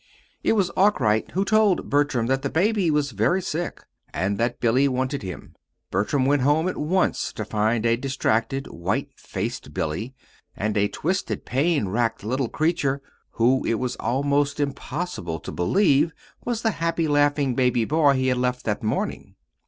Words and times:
It 0.43 0.53
was 0.53 0.71
Arkwright 0.71 1.29
who 1.33 1.45
told 1.45 1.91
Bertram 1.91 2.25
that 2.25 2.41
the 2.41 2.49
baby 2.49 2.89
was 2.89 3.11
very 3.11 3.39
sick, 3.39 3.83
and 4.11 4.39
that 4.39 4.59
Billy 4.59 4.87
wanted 4.87 5.21
him. 5.21 5.53
Bertram 5.91 6.25
went 6.25 6.41
home 6.41 6.67
at 6.67 6.75
once 6.77 7.31
to 7.33 7.45
find 7.45 7.85
a 7.85 7.97
distracted, 7.97 8.65
white 8.65 9.09
faced 9.15 9.75
Billy, 9.75 10.15
and 10.57 10.75
a 10.75 10.87
twisted, 10.87 11.45
pain 11.45 11.87
racked 11.87 12.23
little 12.23 12.49
creature, 12.49 12.99
who 13.33 13.63
it 13.63 13.75
was 13.75 13.95
almost 13.97 14.59
impossible 14.59 15.39
to 15.39 15.51
believe 15.51 16.13
was 16.43 16.63
the 16.63 16.71
happy, 16.71 17.07
laughing 17.07 17.53
baby 17.53 17.85
boy 17.85 18.13
he 18.13 18.25
had 18.29 18.37
left 18.39 18.65
that 18.65 18.81
morning. 18.81 19.35